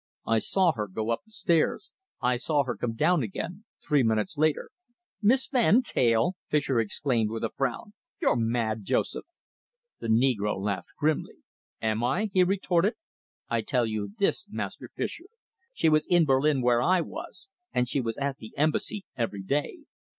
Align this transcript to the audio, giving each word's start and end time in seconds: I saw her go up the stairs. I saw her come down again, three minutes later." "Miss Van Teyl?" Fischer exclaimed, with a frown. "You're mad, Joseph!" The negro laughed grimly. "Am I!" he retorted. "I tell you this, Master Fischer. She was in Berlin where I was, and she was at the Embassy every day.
I 0.25 0.39
saw 0.39 0.71
her 0.71 0.87
go 0.87 1.11
up 1.11 1.21
the 1.25 1.31
stairs. 1.31 1.91
I 2.19 2.37
saw 2.37 2.63
her 2.63 2.75
come 2.75 2.93
down 2.95 3.21
again, 3.21 3.65
three 3.87 4.01
minutes 4.01 4.35
later." 4.35 4.71
"Miss 5.21 5.47
Van 5.47 5.83
Teyl?" 5.83 6.33
Fischer 6.49 6.79
exclaimed, 6.79 7.29
with 7.29 7.43
a 7.43 7.51
frown. 7.51 7.93
"You're 8.19 8.35
mad, 8.35 8.83
Joseph!" 8.83 9.27
The 9.99 10.07
negro 10.07 10.59
laughed 10.59 10.89
grimly. 10.97 11.35
"Am 11.83 12.03
I!" 12.03 12.31
he 12.33 12.43
retorted. 12.43 12.95
"I 13.47 13.61
tell 13.61 13.85
you 13.85 14.15
this, 14.17 14.47
Master 14.49 14.89
Fischer. 14.95 15.27
She 15.71 15.87
was 15.87 16.07
in 16.07 16.25
Berlin 16.25 16.63
where 16.63 16.81
I 16.81 17.01
was, 17.01 17.51
and 17.71 17.87
she 17.87 18.01
was 18.01 18.17
at 18.17 18.37
the 18.37 18.57
Embassy 18.57 19.05
every 19.15 19.43
day. 19.43 19.81